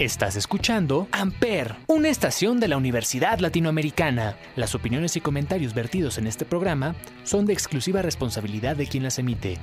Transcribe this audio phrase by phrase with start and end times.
[0.00, 4.36] Estás escuchando Amper, una estación de la Universidad Latinoamericana.
[4.56, 9.20] Las opiniones y comentarios vertidos en este programa son de exclusiva responsabilidad de quien las
[9.20, 9.56] emite.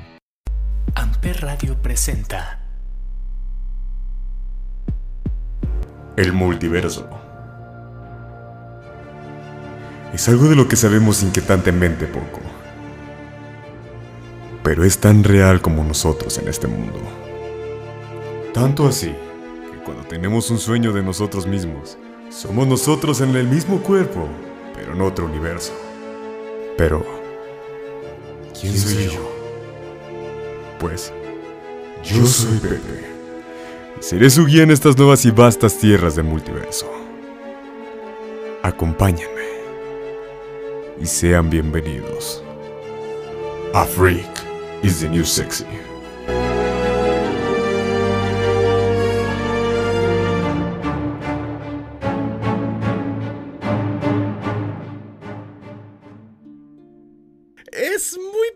[0.96, 2.62] Amper Radio presenta
[6.16, 7.10] El multiverso.
[10.14, 12.40] Es algo de lo que sabemos inquietantemente poco.
[14.64, 17.02] Pero es tan real como nosotros en este mundo.
[18.54, 19.14] Tanto así
[20.12, 21.98] tenemos un sueño de nosotros mismos,
[22.30, 24.28] somos nosotros en el mismo cuerpo,
[24.76, 25.72] pero en otro universo.
[26.78, 27.06] Pero,
[28.60, 29.32] ¿quién soy yo?
[30.82, 31.14] Pues,
[32.04, 33.06] yo soy Pepe.
[34.02, 36.92] Seré su guía en estas nuevas y vastas tierras del multiverso.
[38.64, 39.48] Acompáñenme.
[41.00, 42.44] Y sean bienvenidos.
[43.74, 44.28] A freak
[44.84, 45.66] is the new sexy.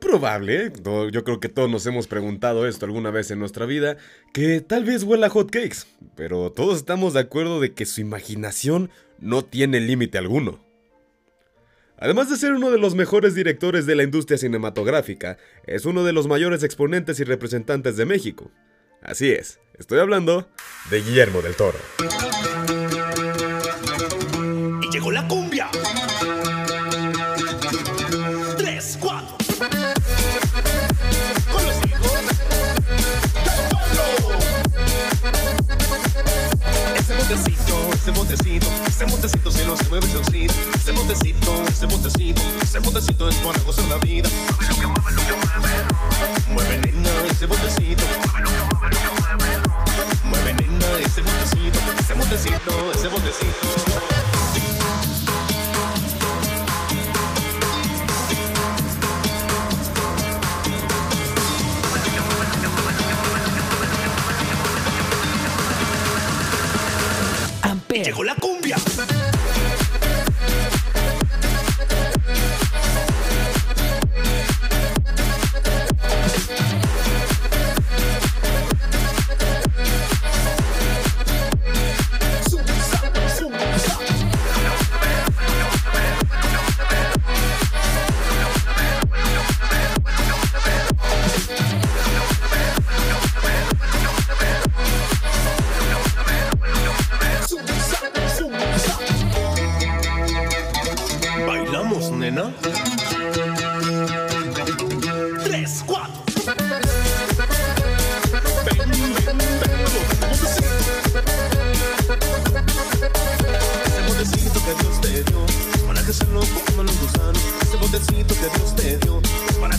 [0.05, 0.71] Probable,
[1.11, 3.97] yo creo que todos nos hemos preguntado esto alguna vez en nuestra vida,
[4.33, 5.79] que tal vez huela a hot cakes,
[6.15, 10.63] pero todos estamos de acuerdo de que su imaginación no tiene límite alguno.
[11.97, 16.13] Además de ser uno de los mejores directores de la industria cinematográfica, es uno de
[16.13, 18.51] los mayores exponentes y representantes de México.
[19.01, 20.47] Así es, estoy hablando
[20.91, 21.79] de Guillermo del Toro.
[38.05, 43.35] Ese montecito, ese montecito se nos mueve solcito, ese montecito, ese montecito, ese montecito es
[43.37, 44.29] para gozar la vida.
[44.59, 45.33] Mueve lo que
[46.53, 46.75] mueve,
[68.05, 68.35] Llegó la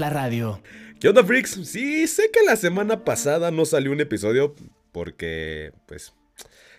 [0.00, 0.60] la radio.
[0.98, 1.60] ¿Qué onda, freaks?
[1.64, 4.54] Sí, sé que la semana pasada no salió un episodio
[4.92, 6.12] porque, pues,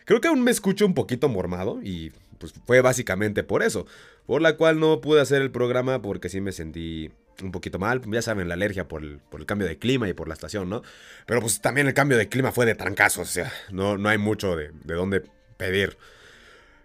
[0.06, 3.86] Creo que aún me escucho un poquito mormado y pues fue básicamente por eso,
[4.26, 8.02] por la cual no pude hacer el programa porque sí me sentí un poquito mal,
[8.06, 10.70] ya saben, la alergia por el, por el cambio de clima y por la estación,
[10.70, 10.82] ¿no?
[11.26, 14.18] Pero pues también el cambio de clima fue de trancazos, o sea, no, no hay
[14.18, 15.24] mucho de, de dónde
[15.58, 15.98] pedir.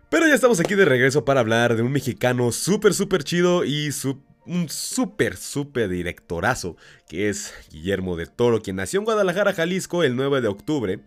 [0.09, 3.91] Pero ya estamos aquí de regreso para hablar de un mexicano súper, súper chido y
[4.47, 6.77] un súper, súper directorazo,
[7.09, 11.01] que es Guillermo de Toro, quien nació en Guadalajara, Jalisco, el 9 de octubre.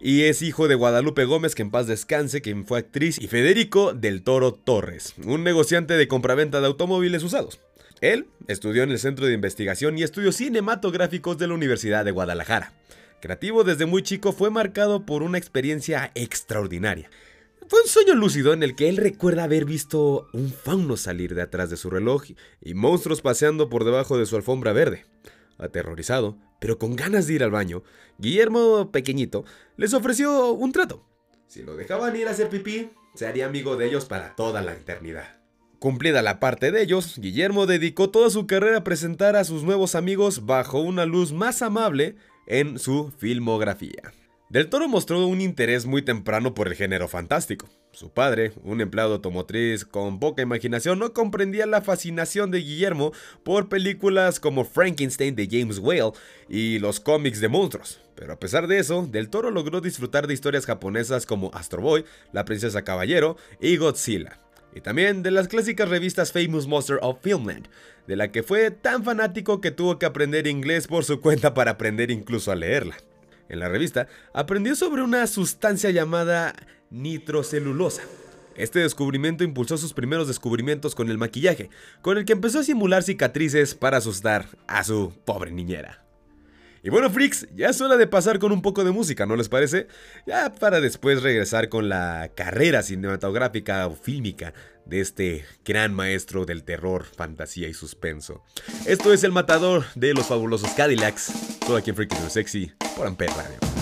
[0.00, 3.94] Y es hijo de Guadalupe Gómez, que en paz descanse, quien fue actriz, y Federico
[3.94, 7.60] del Toro Torres, un negociante de compraventa de automóviles usados.
[8.00, 12.72] Él estudió en el Centro de Investigación y Estudios Cinematográficos de la Universidad de Guadalajara.
[13.20, 17.08] Creativo desde muy chico, fue marcado por una experiencia extraordinaria.
[17.66, 21.40] Fue un sueño lúcido en el que él recuerda haber visto un fauno salir de
[21.40, 22.24] atrás de su reloj
[22.60, 25.06] y monstruos paseando por debajo de su alfombra verde.
[25.56, 27.82] Aterrorizado, pero con ganas de ir al baño,
[28.18, 29.44] Guillermo, pequeñito,
[29.76, 31.06] les ofreció un trato.
[31.46, 34.74] Si lo dejaban ir a hacer pipí, se haría amigo de ellos para toda la
[34.74, 35.40] eternidad.
[35.78, 39.94] Cumplida la parte de ellos, Guillermo dedicó toda su carrera a presentar a sus nuevos
[39.94, 42.16] amigos bajo una luz más amable
[42.46, 44.12] en su filmografía.
[44.54, 47.68] Del Toro mostró un interés muy temprano por el género fantástico.
[47.90, 53.10] Su padre, un empleado automotriz con poca imaginación, no comprendía la fascinación de Guillermo
[53.42, 56.12] por películas como Frankenstein de James Whale
[56.48, 58.00] y los cómics de monstruos.
[58.14, 62.04] Pero a pesar de eso, Del Toro logró disfrutar de historias japonesas como Astro Boy,
[62.32, 64.38] La Princesa Caballero y Godzilla.
[64.72, 67.66] Y también de las clásicas revistas Famous Monster of Filmland,
[68.06, 71.72] de la que fue tan fanático que tuvo que aprender inglés por su cuenta para
[71.72, 72.94] aprender incluso a leerla
[73.48, 76.54] en la revista, aprendió sobre una sustancia llamada
[76.90, 78.02] nitrocelulosa.
[78.56, 81.70] Este descubrimiento impulsó sus primeros descubrimientos con el maquillaje,
[82.02, 86.04] con el que empezó a simular cicatrices para asustar a su pobre niñera.
[86.84, 89.48] Y bueno, freaks, ya es hora de pasar con un poco de música, ¿no les
[89.48, 89.88] parece?
[90.26, 94.52] Ya para después regresar con la carrera cinematográfica o fílmica
[94.86, 98.42] de este gran maestro del terror, fantasía y suspenso.
[98.86, 103.32] Esto es El Matador de los fabulosos Cadillacs, todo aquí en Freaky Sexy por Ampere
[103.34, 103.73] Radio.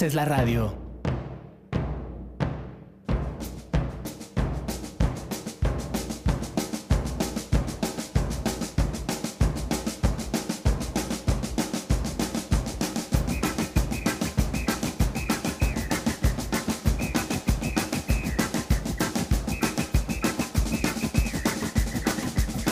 [0.00, 0.72] Haces la radio.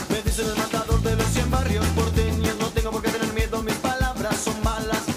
[0.08, 1.86] Me dicen el matador de los 100 barrios.
[1.88, 5.07] Porteños No tengo por qué tener miedo, mis palabras son balas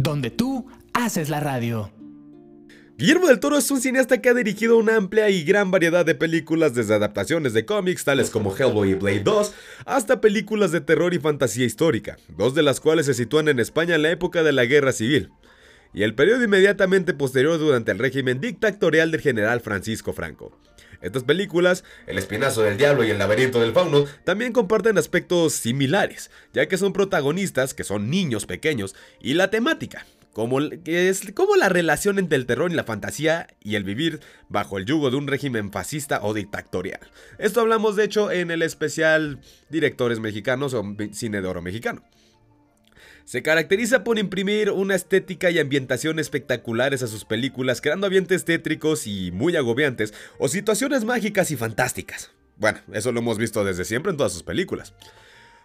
[0.00, 1.92] donde tú haces la radio.
[2.96, 6.14] Guillermo del Toro es un cineasta que ha dirigido una amplia y gran variedad de
[6.14, 9.54] películas, desde adaptaciones de cómics tales como Hellboy y Blade 2,
[9.84, 13.94] hasta películas de terror y fantasía histórica, dos de las cuales se sitúan en España
[13.94, 15.30] en la época de la Guerra Civil,
[15.92, 20.58] y el periodo inmediatamente posterior durante el régimen dictatorial del general Francisco Franco.
[21.00, 26.30] Estas películas, El Espinazo del Diablo y El Laberinto del Fauno, también comparten aspectos similares,
[26.52, 31.68] ya que son protagonistas que son niños pequeños, y la temática, como, es como la
[31.68, 35.26] relación entre el terror y la fantasía y el vivir bajo el yugo de un
[35.26, 37.00] régimen fascista o dictatorial.
[37.38, 39.40] Esto hablamos de hecho en el especial
[39.70, 42.02] Directores Mexicanos o Cine de Oro Mexicano.
[43.24, 49.06] Se caracteriza por imprimir una estética y ambientación espectaculares a sus películas, creando ambientes tétricos
[49.06, 52.30] y muy agobiantes, o situaciones mágicas y fantásticas.
[52.56, 54.94] Bueno, eso lo hemos visto desde siempre en todas sus películas.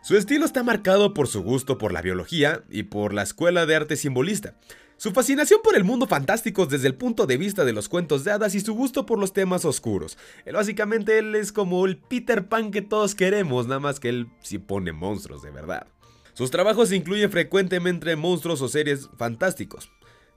[0.01, 3.75] Su estilo está marcado por su gusto por la biología y por la escuela de
[3.75, 4.53] arte simbolista.
[4.97, 8.31] Su fascinación por el mundo fantástico desde el punto de vista de los cuentos de
[8.31, 10.17] hadas y su gusto por los temas oscuros.
[10.51, 14.57] Básicamente él es como el Peter Pan que todos queremos, nada más que él sí
[14.57, 15.88] pone monstruos de verdad.
[16.36, 19.89] Sus trabajos incluyen frecuentemente monstruos o seres fantásticos.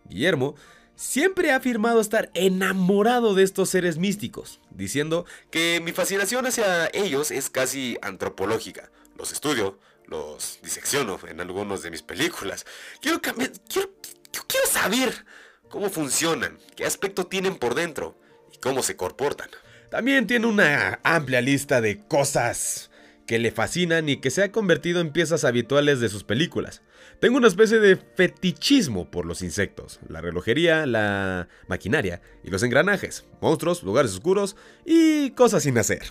[0.04, 0.54] Guillermo
[0.94, 7.30] siempre ha afirmado estar enamorado de estos seres místicos, diciendo que mi fascinación hacia ellos
[7.30, 8.90] es casi antropológica.
[9.16, 12.64] Los estudio, los disecciono en algunas de mis películas.
[13.02, 13.90] Quiero, cambiar- quiero,
[14.46, 15.12] quiero saber
[15.68, 18.16] cómo funcionan, qué aspecto tienen por dentro
[18.52, 19.50] y cómo se comportan.
[19.90, 22.90] También tiene una amplia lista de cosas
[23.28, 26.80] que le fascinan y que se ha convertido en piezas habituales de sus películas.
[27.20, 33.26] Tengo una especie de fetichismo por los insectos, la relojería, la maquinaria y los engranajes,
[33.42, 34.56] monstruos, lugares oscuros
[34.86, 36.04] y cosas sin hacer.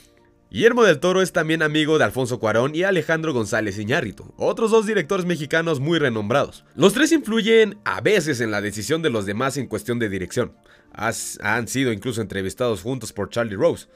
[0.52, 4.86] Guillermo del Toro es también amigo de Alfonso Cuarón y Alejandro González Iñárritu, otros dos
[4.86, 6.66] directores mexicanos muy renombrados.
[6.76, 10.56] Los tres influyen a veces en la decisión de los demás en cuestión de dirección.
[10.94, 13.88] Han sido incluso entrevistados juntos por Charlie Rose.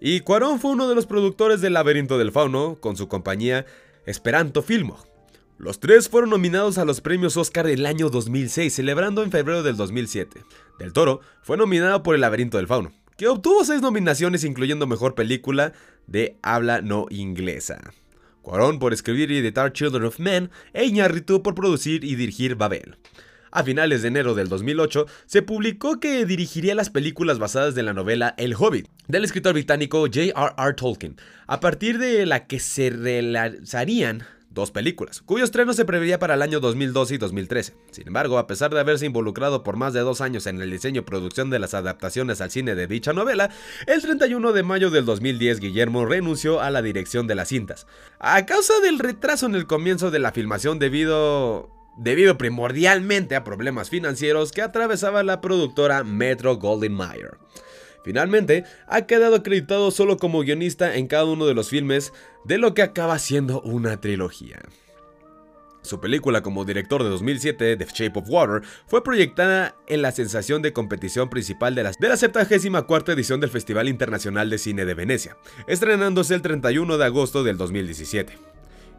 [0.00, 3.66] Y Cuarón fue uno de los productores del Laberinto del Fauno con su compañía
[4.06, 4.98] Esperanto Filmo.
[5.58, 9.76] Los tres fueron nominados a los premios Oscar del año 2006, celebrando en febrero del
[9.76, 10.42] 2007.
[10.78, 15.14] Del Toro fue nominado por El laberinto del fauno, que obtuvo seis nominaciones incluyendo Mejor
[15.14, 15.74] Película
[16.06, 17.92] de habla no inglesa.
[18.40, 22.96] Cuarón por escribir y editar Children of Men e Iñárritu por producir y dirigir Babel.
[23.52, 27.92] A finales de enero del 2008 se publicó que dirigiría las películas basadas en la
[27.92, 30.74] novela El Hobbit, del escritor británico J.R.R.
[30.74, 31.16] Tolkien,
[31.48, 36.42] a partir de la que se realizarían dos películas, cuyo estreno se preveía para el
[36.42, 37.74] año 2012 y 2013.
[37.90, 41.00] Sin embargo, a pesar de haberse involucrado por más de dos años en el diseño
[41.00, 43.50] y producción de las adaptaciones al cine de dicha novela,
[43.86, 47.86] el 31 de mayo del 2010 Guillermo renunció a la dirección de las cintas,
[48.18, 53.90] a causa del retraso en el comienzo de la filmación debido debido primordialmente a problemas
[53.90, 57.38] financieros que atravesaba la productora Metro Goldwyn Mayer.
[58.04, 62.12] Finalmente, ha quedado acreditado solo como guionista en cada uno de los filmes
[62.44, 64.60] de lo que acaba siendo una trilogía.
[65.82, 70.60] Su película como director de 2007, The Shape of Water, fue proyectada en la sensación
[70.60, 74.94] de competición principal de la, de la 74 edición del Festival Internacional de Cine de
[74.94, 78.34] Venecia, estrenándose el 31 de agosto del 2017,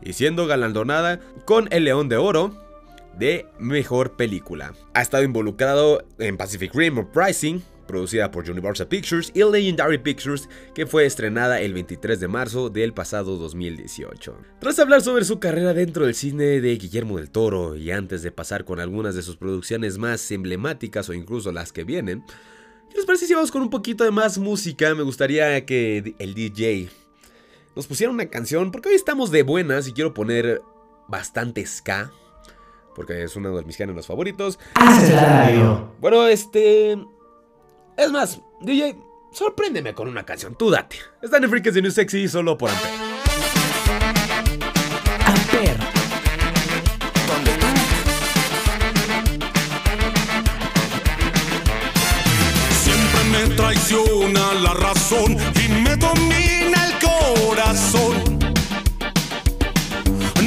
[0.01, 2.70] y siendo galardonada con el León de Oro
[3.17, 4.73] de Mejor Película.
[4.93, 10.85] Ha estado involucrado en Pacific Rim Uprising, producida por Universal Pictures y Legendary Pictures, que
[10.85, 14.37] fue estrenada el 23 de marzo del pasado 2018.
[14.59, 18.31] Tras hablar sobre su carrera dentro del cine de Guillermo del Toro y antes de
[18.31, 22.23] pasar con algunas de sus producciones más emblemáticas o incluso las que vienen,
[22.89, 24.95] ¿qué les parece si vamos con un poquito de más música?
[24.95, 26.89] Me gustaría que el DJ
[27.75, 30.61] nos pusiera una canción, porque hoy estamos de buenas y quiero poner
[31.07, 32.11] bastante ska
[32.95, 34.59] porque es uno de mis géneros favoritos.
[35.99, 36.97] Bueno, este.
[37.97, 38.97] Es más, DJ,
[39.31, 40.97] sorpréndeme con una canción, tú date.
[41.21, 42.89] Están en Freaks de New Sexy solo por Amper.
[45.25, 45.77] Amper.
[52.83, 58.40] Siempre me traiciona la razón y me domina el corazón.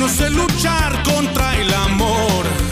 [0.04, 2.63] No sé luchar contra el amor.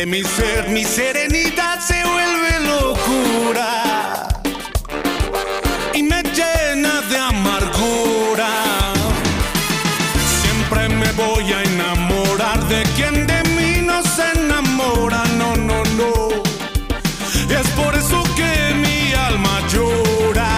[0.00, 0.68] De mi ser.
[0.70, 4.28] Mi serenidad se vuelve locura
[5.92, 8.50] y me llena de amargura.
[10.40, 16.12] Siempre me voy a enamorar de quien de mí no se enamora, no, no, no.
[17.60, 18.52] Es por eso que
[18.84, 20.52] mi alma llora.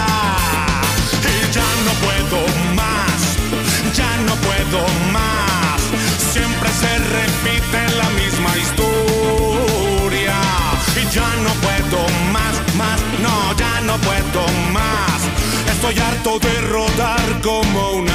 [1.33, 2.39] Y ya no puedo
[2.81, 3.19] más,
[3.93, 5.02] ya no puedo más.
[17.43, 18.12] Como una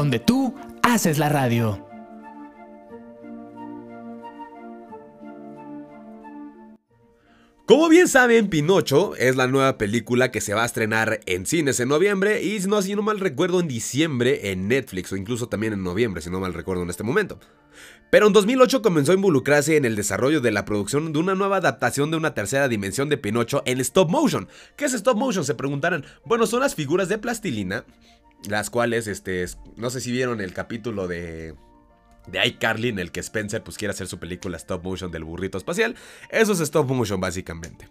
[0.00, 1.86] donde tú haces la radio.
[7.66, 11.80] Como bien saben, Pinocho es la nueva película que se va a estrenar en cines
[11.80, 15.74] en noviembre y no, si no mal recuerdo en diciembre en Netflix o incluso también
[15.74, 17.38] en noviembre, si no mal recuerdo en este momento.
[18.10, 21.58] Pero en 2008 comenzó a involucrarse en el desarrollo de la producción de una nueva
[21.58, 24.48] adaptación de una tercera dimensión de Pinocho en stop motion.
[24.76, 25.44] ¿Qué es stop motion?
[25.44, 26.06] Se preguntarán.
[26.24, 27.84] Bueno, son las figuras de plastilina,
[28.48, 29.44] las cuales, este,
[29.76, 31.54] no sé si vieron el capítulo de
[32.26, 35.58] de iCarly en el que Spencer pues quiere hacer su película stop motion del burrito
[35.58, 35.96] espacial.
[36.30, 37.88] Eso es stop motion básicamente.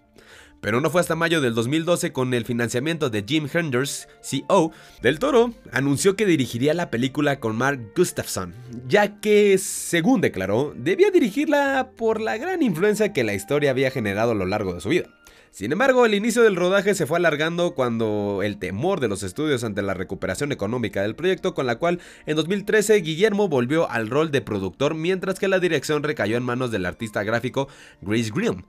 [0.62, 5.18] Pero no fue hasta mayo del 2012 con el financiamiento de Jim Henders, CEO, Del
[5.18, 8.54] Toro anunció que dirigiría la película con Mark Gustafson,
[8.86, 14.32] ya que, según declaró, debía dirigirla por la gran influencia que la historia había generado
[14.32, 15.08] a lo largo de su vida.
[15.52, 19.64] Sin embargo, el inicio del rodaje se fue alargando cuando el temor de los estudios
[19.64, 24.32] ante la recuperación económica del proyecto, con la cual en 2013 Guillermo volvió al rol
[24.32, 27.68] de productor mientras que la dirección recayó en manos del artista gráfico
[28.02, 28.64] Grace Grimm.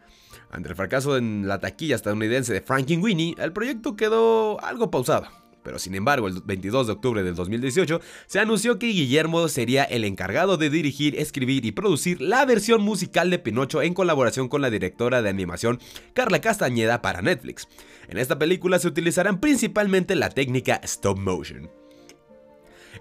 [0.51, 5.29] Ante el fracaso en la taquilla estadounidense de Winnie, el proyecto quedó algo pausado.
[5.62, 10.05] Pero sin embargo, el 22 de octubre del 2018 se anunció que Guillermo sería el
[10.05, 14.70] encargado de dirigir, escribir y producir la versión musical de Pinocho en colaboración con la
[14.70, 15.79] directora de animación
[16.14, 17.68] Carla Castañeda para Netflix.
[18.09, 21.70] En esta película se utilizarán principalmente la técnica stop motion.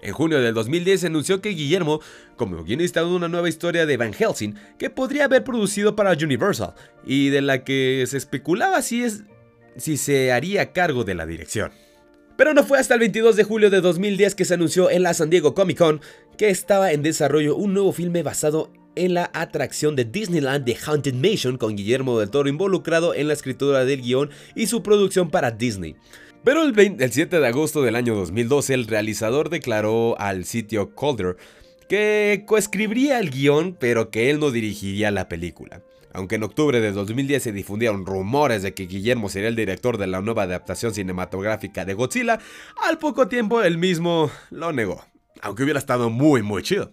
[0.02, 2.00] En junio del 2010 se anunció que Guillermo,
[2.36, 6.74] como guionista de una nueva historia de Van Helsing, que podría haber producido para Universal,
[7.04, 9.24] y de la que se especulaba si, es,
[9.76, 11.72] si se haría cargo de la dirección.
[12.40, 15.12] Pero no fue hasta el 22 de julio de 2010 que se anunció en la
[15.12, 16.00] San Diego Comic Con
[16.38, 21.12] que estaba en desarrollo un nuevo filme basado en la atracción de Disneyland de Haunted
[21.12, 25.50] Mansion con Guillermo del Toro involucrado en la escritura del guion y su producción para
[25.50, 25.96] Disney.
[26.42, 31.36] Pero el, 7 de agosto del año 2012 el realizador declaró al sitio Calder
[31.90, 35.82] que coescribiría el guion pero que él no dirigiría la película.
[36.12, 40.06] Aunque en octubre de 2010 se difundieron rumores de que Guillermo sería el director de
[40.06, 42.40] la nueva adaptación cinematográfica de Godzilla,
[42.82, 45.04] al poco tiempo él mismo lo negó,
[45.40, 46.92] aunque hubiera estado muy muy chido.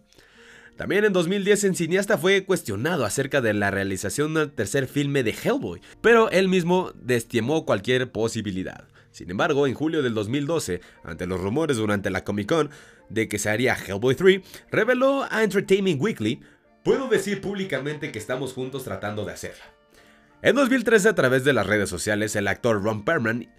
[0.77, 5.31] También en 2010 el cineasta fue cuestionado acerca de la realización del tercer filme de
[5.31, 8.87] Hellboy, pero él mismo desestimó cualquier posibilidad.
[9.09, 12.69] Sin embargo, en julio del 2012, ante los rumores durante la Comic Con
[13.09, 16.41] de que se haría Hellboy 3, reveló a Entertainment Weekly
[16.87, 19.65] Puedo decir públicamente que estamos juntos tratando de hacerla.
[20.41, 23.53] En 2013, a través de las redes sociales, el actor Ron Perlman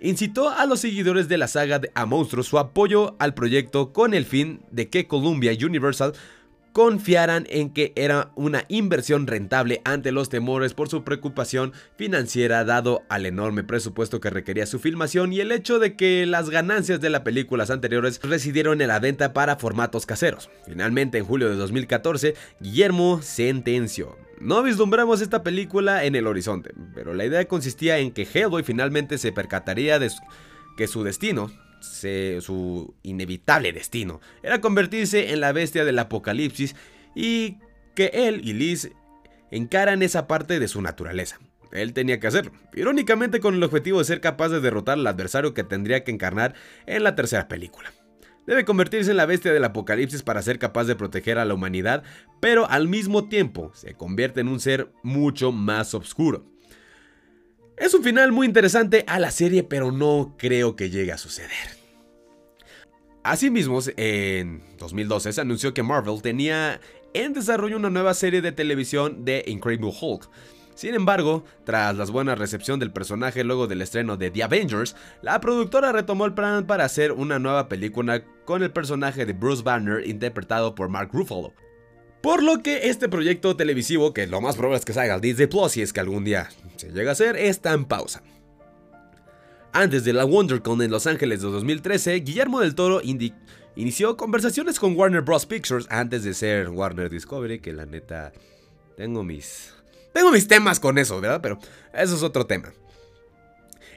[0.00, 4.12] incitó a los seguidores de la saga de A Monstruo su apoyo al proyecto con
[4.12, 6.12] el fin de que Columbia Universal
[6.74, 13.04] confiaran en que era una inversión rentable ante los temores por su preocupación financiera dado
[13.08, 17.10] al enorme presupuesto que requería su filmación y el hecho de que las ganancias de
[17.10, 20.50] las películas anteriores residieron en la venta para formatos caseros.
[20.66, 24.18] Finalmente, en julio de 2014, Guillermo sentenció.
[24.40, 29.16] No vislumbramos esta película en el horizonte, pero la idea consistía en que Hellboy finalmente
[29.18, 30.10] se percataría de
[30.76, 31.52] que su destino
[32.40, 36.74] su inevitable destino era convertirse en la bestia del apocalipsis
[37.14, 37.58] y
[37.94, 38.90] que él y Liz
[39.50, 41.38] encaran esa parte de su naturaleza.
[41.72, 45.54] Él tenía que hacerlo, irónicamente con el objetivo de ser capaz de derrotar al adversario
[45.54, 46.54] que tendría que encarnar
[46.86, 47.92] en la tercera película.
[48.46, 52.02] Debe convertirse en la bestia del apocalipsis para ser capaz de proteger a la humanidad,
[52.40, 56.53] pero al mismo tiempo se convierte en un ser mucho más oscuro.
[57.76, 61.50] Es un final muy interesante a la serie, pero no creo que llegue a suceder.
[63.24, 66.80] Asimismo, en 2012 se anunció que Marvel tenía
[67.14, 70.28] en desarrollo una nueva serie de televisión de Incredible Hulk.
[70.74, 75.40] Sin embargo, tras la buena recepción del personaje luego del estreno de The Avengers, la
[75.40, 80.06] productora retomó el plan para hacer una nueva película con el personaje de Bruce Banner
[80.06, 81.54] interpretado por Mark Ruffalo.
[82.24, 85.46] Por lo que este proyecto televisivo, que lo más probable es que salga al Disney
[85.46, 88.22] Plus y es que algún día se llega a hacer, está en pausa.
[89.74, 93.02] Antes de la WonderCon en Los Ángeles de 2013, Guillermo del Toro
[93.76, 95.44] inició conversaciones con Warner Bros.
[95.44, 98.32] Pictures antes de ser Warner Discovery, que la neta
[98.96, 99.74] tengo mis
[100.14, 101.42] tengo mis temas con eso, ¿verdad?
[101.42, 101.58] Pero
[101.92, 102.72] eso es otro tema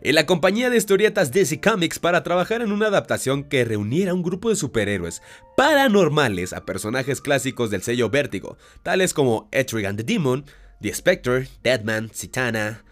[0.01, 4.23] en la compañía de historietas DC Comics para trabajar en una adaptación que reuniera un
[4.23, 5.21] grupo de superhéroes
[5.55, 10.45] paranormales a personajes clásicos del sello Vértigo, tales como Etrigan the Demon,
[10.81, 12.83] The Spectre, Deadman, Citana,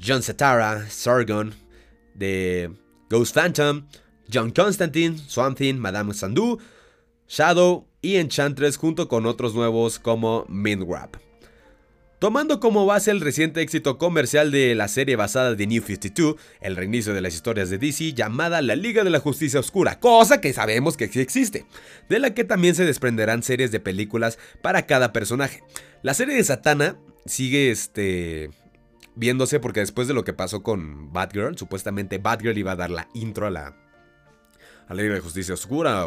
[0.00, 1.54] John Satara, Sargon,
[2.18, 2.70] The
[3.08, 3.86] Ghost Phantom,
[4.32, 6.58] John Constantine, Swamp Thing, Madame Sandu,
[7.28, 11.16] Shadow y Enchantress junto con otros nuevos como Mindwrap.
[12.18, 16.74] Tomando como base el reciente éxito comercial de la serie basada de New 52, el
[16.74, 20.54] reinicio de las historias de DC llamada La Liga de la Justicia Oscura, cosa que
[20.54, 21.66] sabemos que sí existe,
[22.08, 25.62] de la que también se desprenderán series de películas para cada personaje.
[26.02, 28.48] La serie de Satana sigue este
[29.14, 33.08] viéndose porque después de lo que pasó con Batgirl, supuestamente Batgirl iba a dar la
[33.12, 33.76] intro a la
[34.88, 36.06] a la Liga de Justicia Oscura,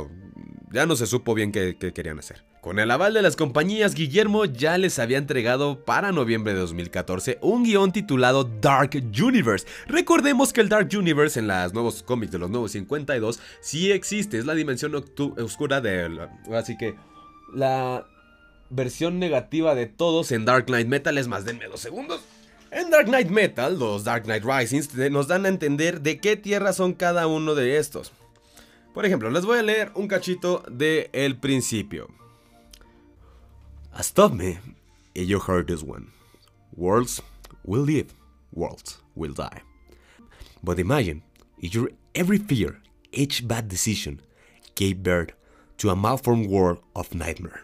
[0.71, 2.43] ya no se supo bien qué, querían hacer.
[2.61, 7.37] Con el aval de las compañías, Guillermo ya les había entregado para noviembre de 2014
[7.41, 9.65] un guion titulado Dark Universe.
[9.87, 14.37] Recordemos que el Dark Universe en los nuevos cómics de los nuevos 52 sí existe,
[14.37, 16.27] es la dimensión oscura de...
[16.51, 16.95] Así que
[17.55, 18.05] la
[18.69, 21.17] versión negativa de todos en Dark Knight Metal.
[21.17, 22.21] Es más, denme dos segundos.
[22.71, 26.73] En Dark Knight Metal, los Dark Knight Risings nos dan a entender de qué tierra
[26.73, 28.11] son cada uno de estos.
[28.93, 32.09] Por ejemplo, les voy a leer un cachito de el principio.
[34.01, 34.57] Stop me,
[35.15, 36.11] and you heard this one.
[36.75, 37.21] Worlds
[37.65, 38.13] will live,
[38.53, 39.61] worlds will die.
[40.63, 41.21] But imagine
[41.61, 44.21] if your every fear, each bad decision
[44.75, 45.31] gave birth
[45.79, 47.63] to a malformed world of nightmare.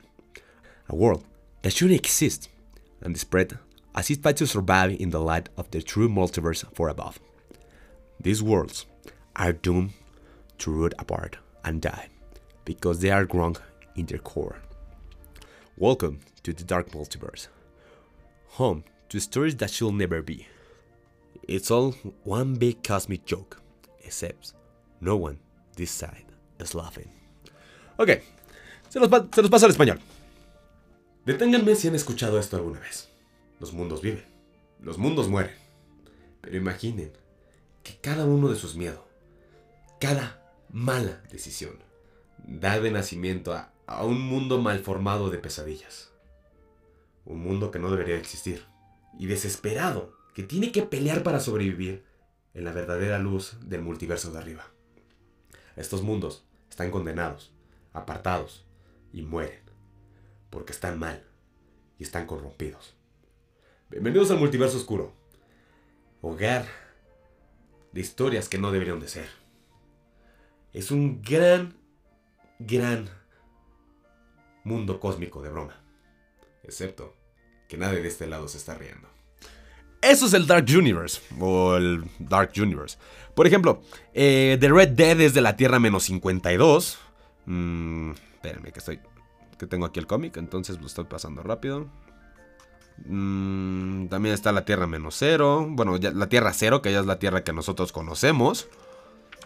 [0.89, 1.23] A world
[1.61, 2.49] that shouldn't exist
[3.01, 3.57] and spread
[3.95, 7.19] as it fights to survive in the light of the true multiverse for above.
[8.19, 8.85] These worlds
[9.35, 9.93] are doomed
[10.59, 12.09] to root apart and die
[12.65, 13.57] because they are wrong
[13.95, 14.57] in their core.
[15.77, 17.49] Welcome to the Dark Multiverse,
[18.51, 20.47] home to stories that should never be.
[21.49, 23.61] It's all one big cosmic joke,
[24.01, 24.53] except
[25.01, 25.37] no one
[25.75, 26.27] this side
[26.61, 27.09] is laughing.
[27.99, 28.21] Ok,
[28.87, 29.99] se los, se los paso al español.
[31.25, 33.09] Deténganme si han escuchado esto alguna vez.
[33.59, 34.23] Los mundos viven,
[34.81, 35.55] los mundos mueren.
[36.39, 37.11] Pero imaginen
[37.83, 39.03] que cada uno de sus miedos,
[39.99, 41.83] cada mala decisión,
[42.47, 46.11] da de nacimiento a, a un mundo malformado de pesadillas.
[47.25, 48.65] Un mundo que no debería existir.
[49.17, 52.03] Y desesperado, que tiene que pelear para sobrevivir
[52.53, 54.65] en la verdadera luz del multiverso de arriba.
[55.75, 57.53] Estos mundos están condenados,
[57.93, 58.65] apartados
[59.13, 59.61] y mueren.
[60.49, 61.23] Porque están mal
[61.99, 62.95] y están corrompidos.
[63.89, 65.13] Bienvenidos al multiverso oscuro.
[66.21, 66.65] Hogar
[67.91, 69.29] de historias que no deberían de ser.
[70.73, 71.77] Es un gran,
[72.59, 73.09] gran
[74.65, 75.81] mundo cósmico de broma.
[76.63, 77.13] Excepto
[77.69, 79.07] que nadie de este lado se está riendo.
[80.01, 81.21] Eso es el Dark Universe.
[81.39, 82.97] O el Dark Universe.
[83.33, 83.81] Por ejemplo,
[84.13, 86.97] eh, The Red Dead es de la Tierra menos 52.
[87.45, 88.99] Mm, espérenme que estoy.
[89.57, 91.87] Que tengo aquí el cómic, entonces lo estoy pasando rápido.
[93.05, 95.65] Mm, también está la Tierra menos cero.
[95.69, 98.67] Bueno, ya- la Tierra cero, que ya es la Tierra que nosotros conocemos.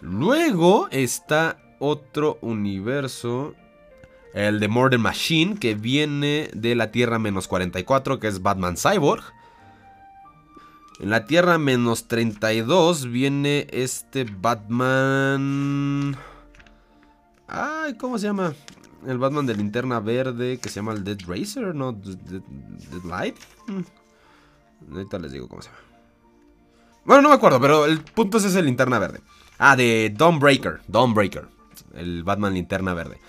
[0.01, 3.55] Luego está otro universo.
[4.33, 9.23] El de Murder Machine, que viene de la Tierra menos 44, que es Batman Cyborg.
[10.99, 16.17] En la Tierra menos 32 viene este Batman...
[17.47, 18.53] Ay, ¿cómo se llama?
[19.07, 21.93] El Batman de linterna verde que se llama el Dead Racer, ¿no?
[21.93, 22.43] Dead,
[23.05, 23.35] Light.
[23.67, 23.81] Mm.
[24.93, 25.81] Ahorita les digo cómo se llama.
[27.05, 29.21] Bueno, no me acuerdo, pero el punto es ese linterna verde.
[29.57, 30.81] Ah, de Dawnbreaker.
[30.87, 31.47] Dawnbreaker.
[31.95, 33.19] El Batman linterna verde.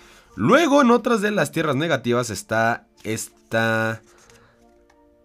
[0.40, 4.00] Luego, en otras de las tierras negativas está esta.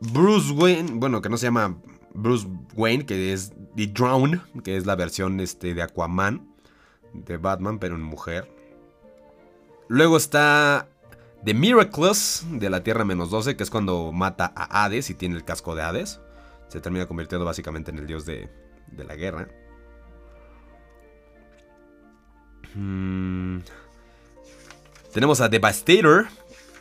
[0.01, 0.91] Bruce Wayne.
[0.95, 1.77] Bueno, que no se llama
[2.13, 6.53] Bruce Wayne, que es The Drown, que es la versión este, de Aquaman.
[7.13, 8.53] De Batman, pero en mujer.
[9.87, 10.89] Luego está
[11.45, 15.37] The Miraculous de la Tierra menos 12, que es cuando mata a Hades y tiene
[15.37, 16.19] el casco de Hades.
[16.67, 18.49] Se termina convirtiendo básicamente en el dios de,
[18.91, 19.47] de la guerra.
[22.73, 23.59] Mm.
[25.15, 26.27] Tenemos a Devastator,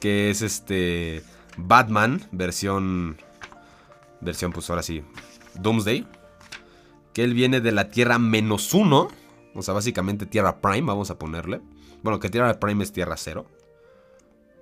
[0.01, 1.23] que es este
[1.57, 3.17] Batman, versión.
[4.21, 5.05] Versión, pues ahora sí,
[5.55, 6.05] Doomsday.
[7.13, 9.07] Que él viene de la Tierra menos uno.
[9.55, 11.61] O sea, básicamente Tierra Prime, vamos a ponerle.
[12.03, 13.47] Bueno, que Tierra Prime es Tierra cero.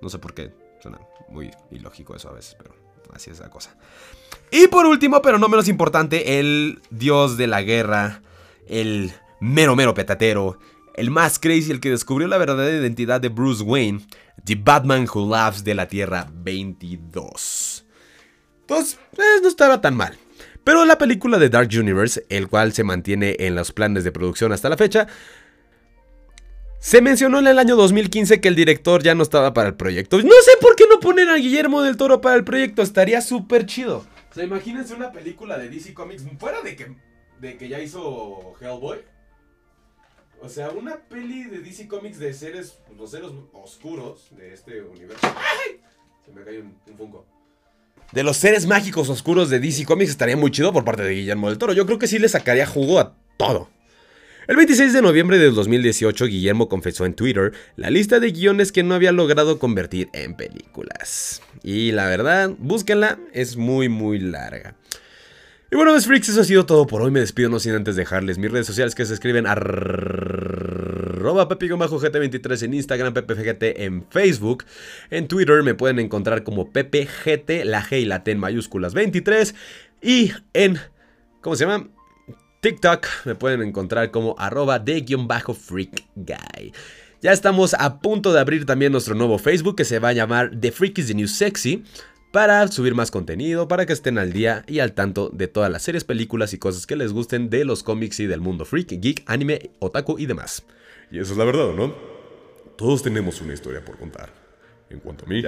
[0.03, 0.53] No sé por qué.
[0.79, 2.75] Suena muy ilógico eso a veces, pero
[3.11, 3.75] así es la cosa.
[4.51, 8.21] Y por último, pero no menos importante, el dios de la guerra.
[8.67, 10.59] El mero mero petatero.
[10.95, 14.01] El más crazy, el que descubrió la verdadera identidad de Bruce Wayne.
[14.43, 17.85] The Batman Who Laughs de la Tierra 22.
[18.61, 20.17] Entonces, pues, no estaba tan mal.
[20.63, 24.53] Pero la película de Dark Universe, el cual se mantiene en los planes de producción
[24.53, 25.07] hasta la fecha,
[26.79, 30.17] se mencionó en el año 2015 que el director ya no estaba para el proyecto.
[30.17, 33.65] No sé por qué no ponen a Guillermo del Toro para el proyecto, estaría súper
[33.65, 34.05] chido.
[34.31, 36.95] O sea, imagínense una película de DC Comics, fuera de que,
[37.39, 38.99] de que ya hizo Hellboy.
[40.43, 45.19] O sea, una peli de DC Comics de seres, los seres oscuros de este universo.
[45.23, 45.79] ¡Ay!
[46.25, 47.25] Se me cayó un, un Funko.
[48.11, 51.47] De los seres mágicos oscuros de DC Comics estaría muy chido por parte de Guillermo
[51.47, 51.71] del Toro.
[51.71, 53.69] Yo creo que sí le sacaría jugo a todo.
[54.45, 58.83] El 26 de noviembre del 2018, Guillermo confesó en Twitter la lista de guiones que
[58.83, 61.41] no había logrado convertir en películas.
[61.63, 64.75] Y la verdad, búsquenla, es muy muy larga.
[65.73, 67.09] Y bueno, mis freaks, eso ha sido todo por hoy.
[67.09, 72.75] Me despido no sin antes dejarles mis redes sociales que se escriben arroba pepe-gt23 en
[72.75, 74.65] Instagram, pepegt en Facebook.
[75.09, 79.55] En Twitter me pueden encontrar como ppgt, la G y la T en mayúsculas 23.
[80.03, 80.77] Y en,
[81.41, 81.89] ¿cómo se llama?
[82.59, 86.71] TikTok me pueden encontrar como arroba de guion bajo freak guy.
[87.23, 90.51] Ya estamos a punto de abrir también nuestro nuevo Facebook que se va a llamar
[90.59, 91.83] The Freak is the New Sexy
[92.33, 95.83] para subir más contenido, para que estén al día y al tanto de todas las
[95.83, 99.23] series, películas y cosas que les gusten de los cómics y del mundo freak, geek,
[99.27, 100.63] anime, otaku y demás.
[101.11, 101.93] Y eso es la verdad, ¿no?
[102.75, 104.33] Todos tenemos una historia por contar.
[104.89, 105.43] En cuanto a mí,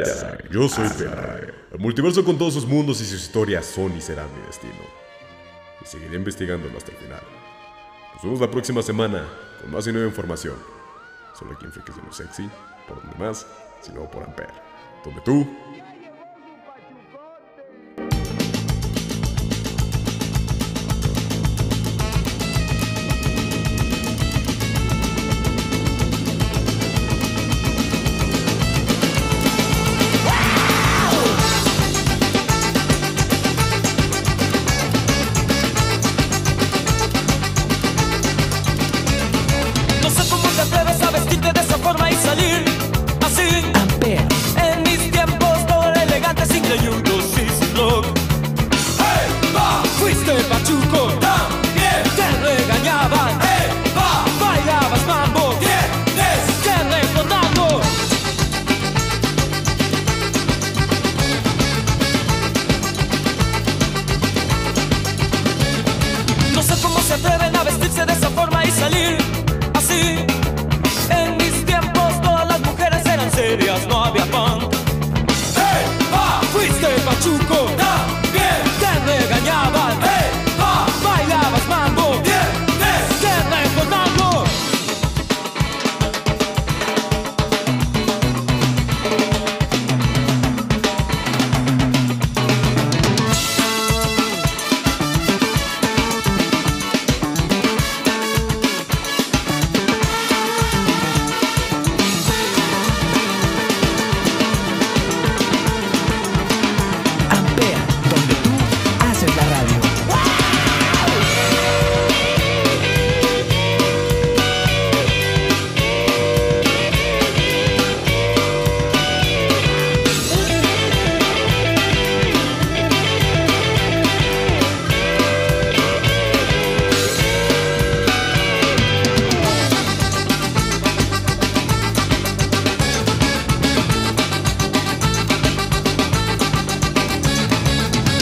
[0.52, 1.40] yo soy Perra.
[1.74, 4.74] El multiverso con todos sus mundos y sus historias son y serán mi destino.
[5.82, 7.24] Y seguiré investigándolo hasta el final.
[8.14, 9.24] Nos vemos la próxima semana
[9.60, 10.54] con más y nueva información.
[11.34, 12.48] Solo aquí en Freaks de lo Sexy,
[12.88, 13.48] por donde más,
[13.82, 14.54] sino por Ampere.
[15.04, 15.48] Donde tú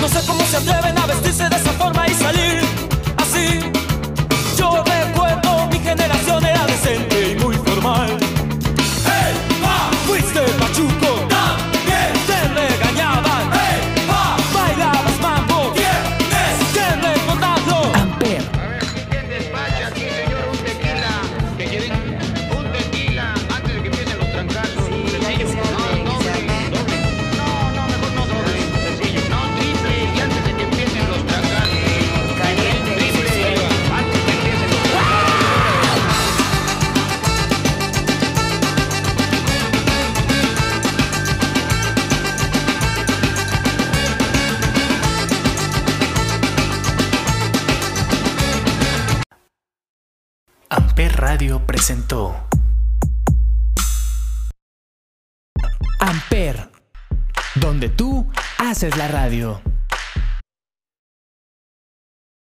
[0.04, 1.42] No sé cómo se atreven a vestirse
[58.84, 59.62] Haces la radio.